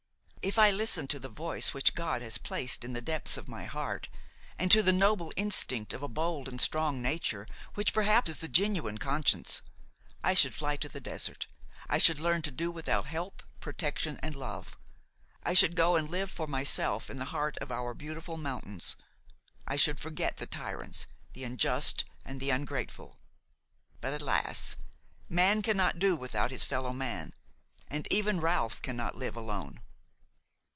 If 0.43 0.57
I 0.57 0.71
listened 0.71 1.11
to 1.11 1.19
the 1.19 1.29
voice 1.29 1.71
which 1.71 1.93
God 1.93 2.23
has 2.23 2.39
placed 2.39 2.83
in 2.83 2.93
the 2.93 2.99
depths 3.01 3.37
of 3.37 3.47
my 3.47 3.65
heart, 3.65 4.09
and 4.57 4.71
to 4.71 4.81
the 4.81 4.91
noble 4.91 5.31
instinct 5.35 5.93
of 5.93 6.01
a 6.01 6.07
bold 6.07 6.47
and 6.47 6.59
strong 6.59 6.99
nature, 6.99 7.45
which 7.75 7.93
perhaps 7.93 8.27
is 8.27 8.37
the 8.37 8.47
genuine 8.47 8.97
conscience, 8.97 9.61
I 10.23 10.33
should 10.33 10.55
fly 10.55 10.77
to 10.77 10.89
the 10.89 10.99
desert, 10.99 11.45
I 11.87 11.99
should 11.99 12.19
learn 12.19 12.41
to 12.41 12.49
do 12.49 12.71
without 12.71 13.05
help, 13.05 13.43
protection 13.59 14.19
and 14.23 14.35
love: 14.35 14.79
I 15.43 15.53
should 15.53 15.75
go 15.75 15.95
and 15.95 16.09
live 16.09 16.31
for 16.31 16.47
myself 16.47 17.07
in 17.11 17.17
the 17.17 17.25
heart 17.25 17.55
of 17.59 17.71
our 17.71 17.93
beautiful 17.93 18.35
mountains: 18.37 18.95
I 19.67 19.75
should 19.75 19.99
forget 19.99 20.37
the 20.37 20.47
tyrants, 20.47 21.05
the 21.33 21.43
unjust 21.43 22.03
and 22.25 22.39
the 22.39 22.49
ungrateful. 22.49 23.19
But 24.01 24.19
alas! 24.19 24.75
man 25.29 25.61
cannot 25.61 25.99
do 25.99 26.15
without 26.15 26.49
his 26.49 26.63
fellowman, 26.65 27.35
and 27.87 28.07
even 28.09 28.41
Ralph 28.41 28.81
cannot 28.81 29.15
live 29.15 29.37
alone. 29.37 29.81